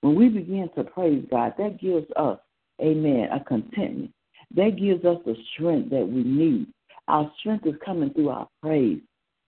[0.00, 2.38] when we begin to praise God, that gives us,
[2.80, 4.12] amen, a contentment.
[4.56, 6.66] That gives us the strength that we need
[7.10, 9.00] our strength is coming through our praise.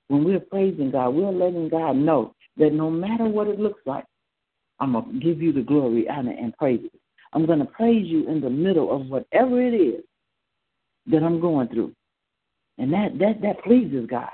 [0.08, 4.04] When we're praising God, we're letting God know that no matter what it looks like,
[4.80, 6.80] I'm going to give you the glory, honor, and praise.
[7.32, 10.02] I'm going to praise you in the middle of whatever it is
[11.06, 11.92] that I'm going through.
[12.78, 14.30] And that, that, that pleases God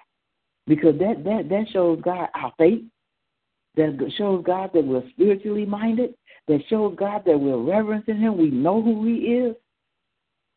[0.69, 2.85] because that, that, that shows God our faith,
[3.77, 6.15] that shows God that we're spiritually minded,
[6.47, 8.39] that shows God that we're reverencing Him.
[8.39, 9.57] We know who He is.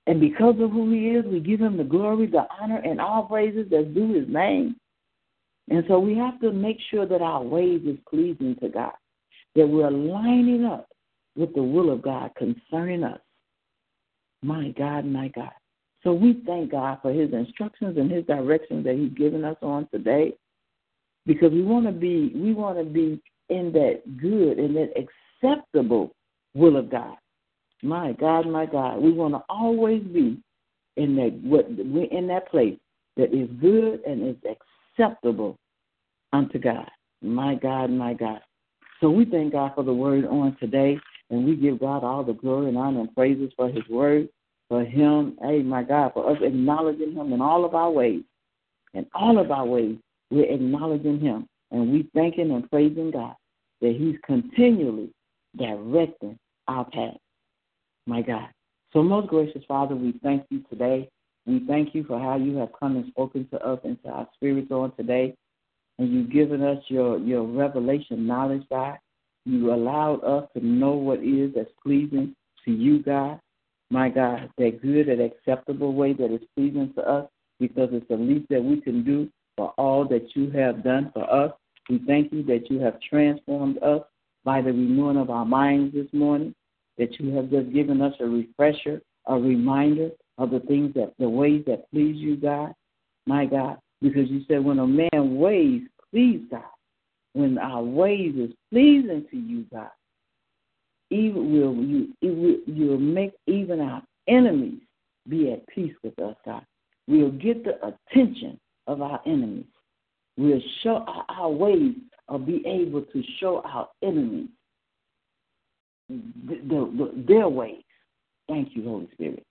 [0.07, 3.23] And because of who he is, we give him the glory, the honor, and all
[3.23, 4.75] praises that due his name.
[5.69, 8.93] And so we have to make sure that our ways is pleasing to God,
[9.55, 10.87] that we're lining up
[11.35, 13.19] with the will of God concerning us.
[14.41, 15.51] My God, my God.
[16.03, 19.87] So we thank God for his instructions and his directions that he's given us on
[19.91, 20.33] today.
[21.25, 26.15] Because we want to be we want to be in that good and that acceptable
[26.55, 27.15] will of God.
[27.83, 30.41] My God, my God, we want to always be
[30.97, 32.77] in that what we're in that place
[33.17, 34.35] that is good and is
[34.97, 35.57] acceptable
[36.33, 36.89] unto God.
[37.21, 38.41] My God, my God.
[38.99, 40.97] So we thank God for the word on today.
[41.29, 44.27] And we give God all the glory and honor and praises for his word,
[44.71, 48.23] for him, hey, my God, for us acknowledging him in all of our ways.
[48.93, 49.97] In all of our ways,
[50.29, 51.45] we're acknowledging him.
[51.71, 53.35] And we thanking and praising God
[53.81, 55.11] that he's continually
[55.57, 57.17] directing our path.
[58.07, 58.47] My God.
[58.93, 61.09] So, most gracious Father, we thank you today.
[61.45, 64.71] We thank you for how you have come and spoken to us into our spirits
[64.71, 65.35] on today.
[65.99, 68.99] And you've given us your, your revelation knowledge, God.
[69.43, 73.41] You allowed us to know what is that's pleasing to you, God.
[73.91, 78.15] My God, that good and acceptable way that is pleasing to us because it's the
[78.15, 81.51] least that we can do for all that you have done for us.
[81.89, 84.01] We thank you that you have transformed us
[84.45, 86.55] by the renewing of our minds this morning,
[86.97, 91.27] that you have just given us a refresher, a reminder of the things that, the
[91.27, 92.73] ways that please you, God.
[93.27, 96.63] My God, because you said when a man ways please God,
[97.33, 99.89] when our ways is pleasing to you, God,
[101.11, 104.81] even will you you'll make even our enemies
[105.27, 106.65] be at peace with us, God.
[107.07, 109.65] We'll get the attention of our enemies.
[110.37, 111.95] We'll show our, our ways
[112.27, 114.47] of be able to show our enemies
[116.09, 117.83] the, the, the, their ways.
[118.47, 119.43] Thank you, Holy Spirit.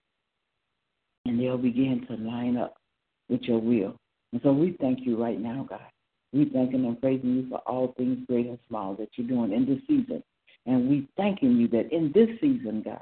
[1.27, 2.75] And they'll begin to line up
[3.29, 3.97] with your will.
[4.33, 5.81] And so we thank you right now, God.
[6.33, 9.67] We thanking and praising you for all things great and small that you're doing in
[9.67, 10.23] this season.
[10.67, 13.01] And we thanking you that in this season, God,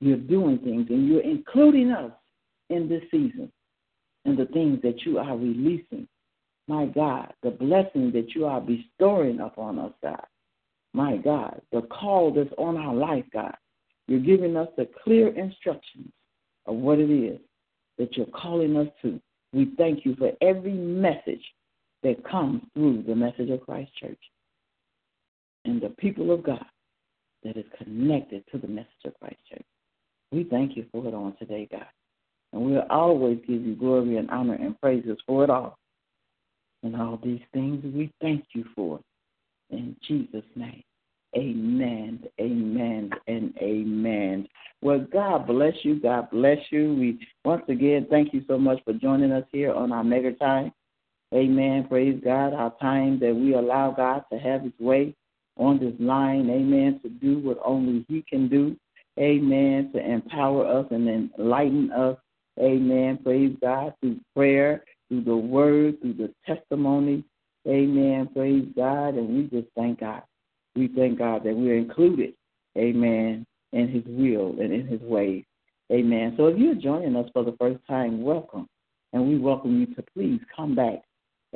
[0.00, 2.12] you're doing things and you're including us
[2.70, 3.50] in this season
[4.24, 6.08] and the things that you are releasing.
[6.68, 10.24] My God, the blessing that you are bestowing upon us, God.
[10.92, 13.54] My God, the call that's on our life, God.
[14.08, 16.10] You're giving us the clear instructions
[16.66, 17.38] of what it is
[17.98, 19.20] that you're calling us to.
[19.52, 21.44] We thank you for every message
[22.02, 24.18] that comes through the message of Christ Church
[25.64, 26.64] and the people of God
[27.44, 29.64] that is connected to the message of Christ Church.
[30.32, 31.86] We thank you for it on today, God.
[32.52, 35.78] And we'll always give you glory and honor and praises for it all.
[36.82, 39.00] And all these things we thank you for.
[39.70, 40.82] In Jesus' name.
[41.36, 44.48] Amen, amen, and amen.
[44.82, 46.00] Well, God bless you.
[46.00, 46.94] God bless you.
[46.94, 50.72] We once again thank you so much for joining us here on our mega time.
[51.32, 51.86] Amen.
[51.88, 52.52] Praise God.
[52.52, 55.14] Our time that we allow God to have his way
[55.60, 56.50] on this line.
[56.50, 57.00] Amen.
[57.02, 58.76] To do what only he can do.
[59.18, 59.90] Amen.
[59.94, 62.16] To empower us and enlighten us.
[62.58, 63.18] Amen.
[63.22, 63.94] Praise God.
[64.00, 67.24] Through prayer, through the word, through the testimony.
[67.68, 68.28] Amen.
[68.34, 69.14] Praise God.
[69.14, 70.22] And we just thank God.
[70.74, 72.34] We thank God that we're included.
[72.76, 73.46] Amen.
[73.72, 75.44] In his will and in his ways.
[75.92, 76.34] Amen.
[76.36, 78.68] So if you're joining us for the first time, welcome.
[79.12, 81.02] And we welcome you to please come back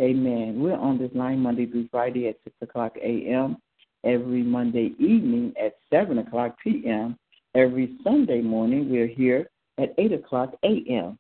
[0.01, 0.61] Amen.
[0.61, 3.57] We're on this line Monday through Friday at 6 o'clock a.m.,
[4.05, 7.17] every Monday evening at 7 o'clock p.m.,
[7.55, 11.19] every Sunday morning we're here at 8 o'clock a.m.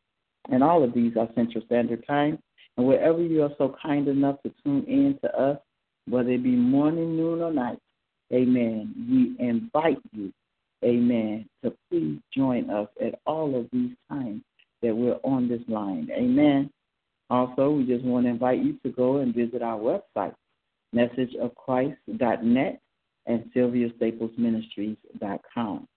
[0.50, 2.38] And all of these are Central Standard Time.
[2.76, 5.58] And wherever you are so kind enough to tune in to us,
[6.08, 7.78] whether it be morning, noon, or night,
[8.32, 10.32] amen, we invite you,
[10.84, 14.42] amen, to please join us at all of these times
[14.82, 16.08] that we're on this line.
[16.12, 16.70] Amen.
[17.30, 20.34] Also, we just want to invite you to go and visit our website,
[20.94, 22.80] messageofchrist.net
[23.26, 25.88] and sylviastaplesministries.com.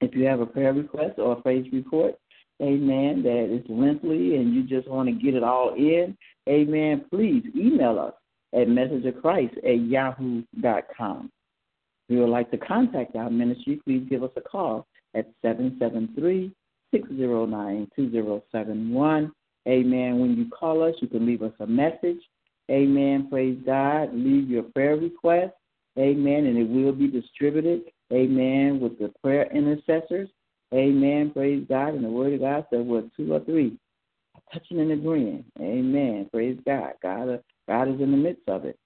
[0.00, 2.14] If you have a prayer request or a praise report,
[2.60, 6.16] amen, that is lengthy and you just want to get it all in,
[6.48, 8.14] amen, please email us
[8.54, 11.30] at messageofchrist at yahoo.com.
[12.08, 16.52] If you would like to contact our ministry, please give us a call at 773
[16.92, 19.32] 609 2071
[19.68, 20.18] Amen.
[20.18, 22.20] When you call us, you can leave us a message.
[22.70, 23.28] Amen.
[23.28, 24.14] Praise God.
[24.14, 25.54] Leave your prayer request.
[25.98, 26.46] Amen.
[26.46, 27.82] And it will be distributed.
[28.12, 28.80] Amen.
[28.80, 30.28] With the prayer intercessors.
[30.72, 31.32] Amen.
[31.34, 31.94] Praise God.
[31.94, 33.78] And the word of God said, "What two or three
[34.52, 35.44] touching and agreeing.
[35.60, 36.28] Amen.
[36.32, 36.92] Praise God.
[37.02, 38.78] God, uh, God is in the midst of it.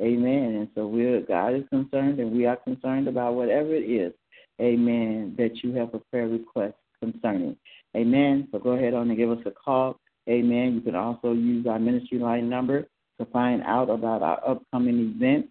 [0.00, 0.56] Amen.
[0.56, 4.12] And so we're God is concerned, and we are concerned about whatever it is.
[4.60, 5.34] Amen.
[5.38, 7.56] That you have a prayer request concerning.
[7.96, 8.48] Amen.
[8.50, 10.00] So go ahead on and give us a call.
[10.28, 10.74] Amen.
[10.74, 12.88] You can also use our ministry line number
[13.20, 15.48] to find out about our upcoming events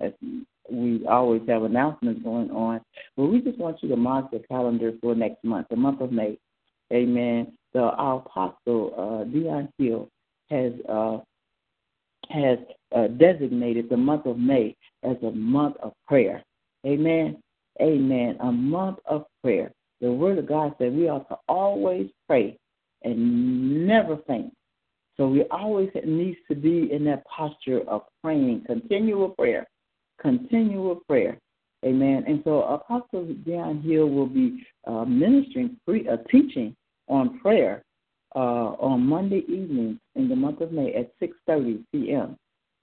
[0.71, 2.81] we always have announcements going on,
[3.17, 6.13] but we just want you to mark the calendar for next month, the month of
[6.13, 6.39] May.
[6.93, 7.53] Amen.
[7.77, 10.09] The our apostle uh, Dion Hill
[10.49, 11.19] has uh,
[12.31, 12.59] has
[12.97, 16.43] uh, designated the month of May as a month of prayer.
[16.87, 17.37] Amen.
[17.83, 18.39] Amen.
[18.41, 19.71] A month of prayer.
[20.01, 22.57] The Word of God said we ought to always pray
[23.03, 24.55] and never faint.
[25.19, 29.67] So we always needs to be in that posture of praying, continual prayer,
[30.19, 31.37] continual prayer.
[31.85, 32.25] Amen.
[32.27, 36.75] And so Apostle Dion Hill will be uh, ministering, pre, uh, teaching
[37.09, 37.83] on prayer
[38.35, 42.37] uh, on Monday evenings in the month of May at 6:30 p.m.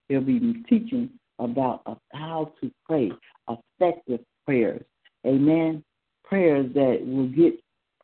[0.10, 1.10] He'll be teaching
[1.40, 1.82] about
[2.14, 3.12] how to pray
[3.50, 4.84] effective prayers.
[5.26, 5.84] Amen.
[6.24, 7.54] Prayers that will get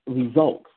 [0.08, 0.70] results.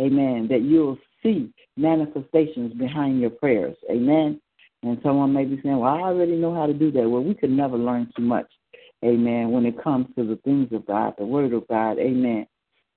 [0.00, 0.48] Amen.
[0.48, 3.76] That you'll see manifestations behind your prayers.
[3.90, 4.40] Amen.
[4.82, 7.08] And someone may be saying, Well, I already know how to do that.
[7.08, 8.46] Well, we could never learn too much.
[9.04, 9.50] Amen.
[9.50, 11.98] When it comes to the things of God, the Word of God.
[11.98, 12.46] Amen.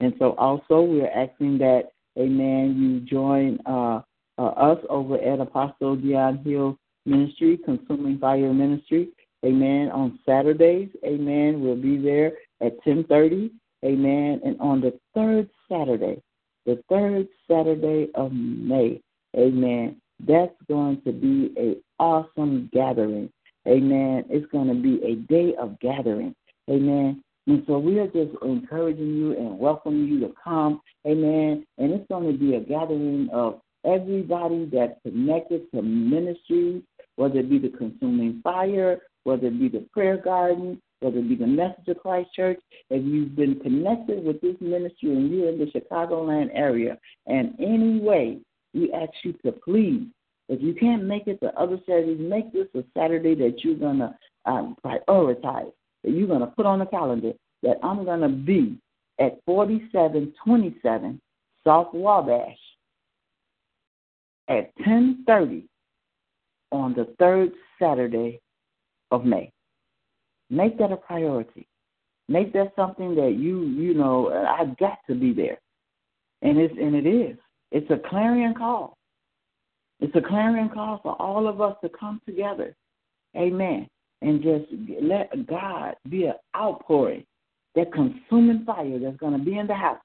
[0.03, 4.01] And so also we're asking that, Amen, you join uh,
[4.37, 9.09] uh, us over at Apostle Dion Hill Ministry, Consuming Fire Ministry.
[9.45, 9.89] Amen.
[9.91, 11.61] On Saturdays, Amen.
[11.61, 13.51] We'll be there at 10:30.
[13.85, 14.41] Amen.
[14.45, 16.21] And on the third Saturday,
[16.65, 19.01] the third Saturday of May.
[19.37, 20.01] Amen.
[20.25, 23.29] That's going to be a awesome gathering.
[23.67, 24.25] Amen.
[24.29, 26.35] It's going to be a day of gathering.
[26.69, 27.23] Amen.
[27.47, 30.81] And so we are just encouraging you and welcoming you to come.
[31.05, 31.65] Amen.
[31.77, 36.83] And it's going to be a gathering of everybody that's connected to ministries,
[37.17, 41.35] whether it be the consuming fire, whether it be the prayer garden, whether it be
[41.35, 45.59] the Message of Christ Church, if you've been connected with this ministry and you're in
[45.59, 48.39] the Chicagoland area, and any way,
[48.73, 50.07] we ask you to please,
[50.49, 53.99] if you can't make it the other Saturdays, make this a Saturday that you're going
[53.99, 54.15] to
[54.45, 55.71] um, prioritize,
[56.03, 58.77] that you're going to put on the calendar, that I'm going to be
[59.19, 61.21] at 4727
[61.65, 62.57] South Wabash
[64.49, 65.63] at 10:30
[66.71, 68.41] on the third Saturday
[69.11, 69.51] of May.
[70.49, 71.67] Make that a priority.
[72.27, 75.59] Make that something that you you know I've got to be there,
[76.41, 77.37] and it's and it is.
[77.71, 78.97] It's a clarion call.
[79.99, 82.75] It's a clarion call for all of us to come together,
[83.35, 83.87] Amen,
[84.23, 84.65] and just
[85.01, 87.25] let God be an outpouring,
[87.75, 89.99] that consuming fire that's going to be in the house.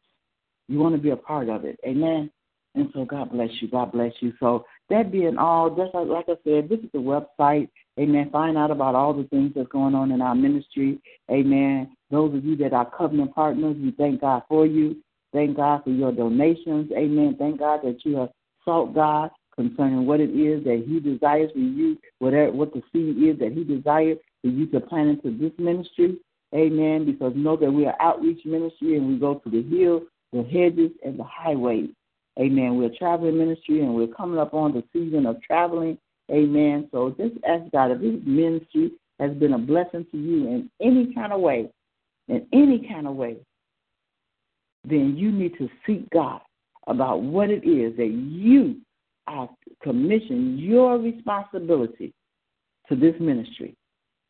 [0.69, 2.31] You want to be a part of it, Amen.
[2.75, 3.69] And so God bless you.
[3.69, 4.33] God bless you.
[4.39, 7.69] So that being all, just like, like I said, this is the website.
[7.99, 8.31] Amen.
[8.31, 11.01] Find out about all the things that's going on in our ministry.
[11.31, 11.97] Amen.
[12.11, 14.97] Those of you that are covenant partners, we thank God for you.
[15.33, 16.91] Thank God for your donations.
[16.97, 17.37] Amen.
[17.39, 18.31] Thank God that you have
[18.65, 23.21] sought God concerning what it is that He desires for you, whatever what the seed
[23.23, 26.17] is that He desires for you to plant into this ministry.
[26.55, 27.05] Amen.
[27.05, 30.93] Because know that we are outreach ministry and we go to the hills, the hedges,
[31.05, 31.91] and the highways.
[32.39, 32.77] Amen.
[32.77, 35.99] We're traveling ministry and we're coming up on the season of traveling.
[36.31, 36.89] Amen.
[36.93, 41.13] So just ask God if this ministry has been a blessing to you in any
[41.13, 41.69] kind of way,
[42.29, 43.39] in any kind of way,
[44.85, 46.41] then you need to seek God
[46.87, 48.77] about what it is that you
[49.29, 49.49] are
[49.83, 52.13] commissioned, your responsibility
[52.89, 53.77] to this ministry.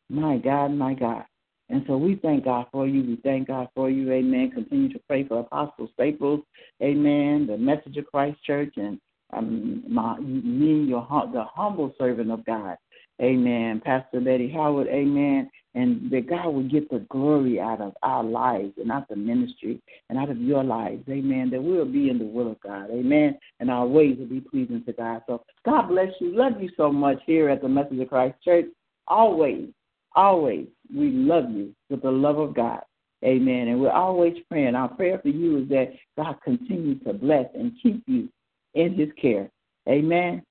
[0.09, 1.23] My God, my God.
[1.69, 3.03] And so we thank God for you.
[3.03, 4.11] We thank God for you.
[4.11, 4.51] Amen.
[4.51, 6.41] Continue to pray for Apostle Staples.
[6.81, 7.45] Amen.
[7.47, 8.99] The Message of Christ Church and
[9.31, 12.75] um, my, me, your the humble servant of God.
[13.21, 13.81] Amen.
[13.85, 14.87] Pastor Betty Howard.
[14.87, 15.49] Amen.
[15.75, 19.79] And that God will get the glory out of our lives and out the ministry
[20.09, 21.03] and out of your lives.
[21.07, 21.51] Amen.
[21.51, 22.89] That we'll be in the will of God.
[22.89, 23.37] Amen.
[23.59, 25.21] And our ways will be pleasing to God.
[25.27, 26.35] So God bless you.
[26.35, 28.65] Love you so much here at the Message of Christ Church.
[29.07, 29.69] Always
[30.15, 32.81] always we love you with the love of God.
[33.23, 33.67] Amen.
[33.67, 34.75] And we're always praying.
[34.75, 38.29] Our prayer for you is that God continue to bless and keep you
[38.73, 39.49] in his care.
[39.87, 40.41] Amen.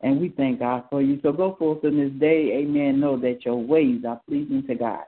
[0.00, 1.18] And we thank God for you.
[1.22, 2.58] So go forth in this day.
[2.62, 3.00] Amen.
[3.00, 5.04] Know that your ways are pleasing to God.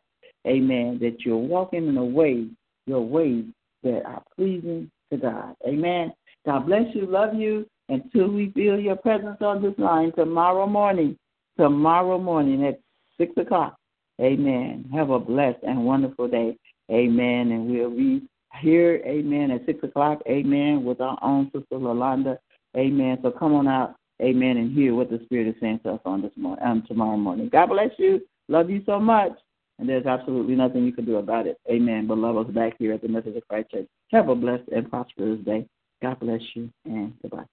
[0.47, 0.99] Amen.
[1.01, 2.49] That you're walking in a way,
[2.87, 3.45] your ways
[3.83, 5.55] that are pleasing to God.
[5.67, 6.13] Amen.
[6.47, 7.07] God bless you.
[7.07, 7.67] Love you.
[7.89, 11.17] Until we feel your presence on this line tomorrow morning.
[11.57, 12.81] Tomorrow morning at
[13.19, 13.77] 6 o'clock.
[14.21, 14.89] Amen.
[14.95, 16.57] Have a blessed and wonderful day.
[16.91, 17.53] Amen.
[17.53, 18.23] And we'll be
[18.61, 22.39] here, amen, at 6 o'clock, amen, with our own sister Lalonda.
[22.77, 23.19] Amen.
[23.23, 26.23] So come on out, amen, and hear what the Spirit is saying to us on
[26.23, 27.49] this morning, um, tomorrow morning.
[27.51, 28.21] God bless you.
[28.49, 29.33] Love you so much.
[29.79, 31.59] And there's absolutely nothing you can do about it.
[31.71, 32.07] Amen.
[32.07, 33.87] But love us back here at the of Christ Church.
[34.11, 35.67] Have a blessed and prosperous day.
[36.01, 37.45] God bless you, and goodbye.